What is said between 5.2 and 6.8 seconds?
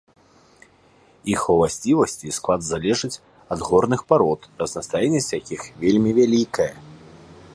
якіх вельмі вялікая.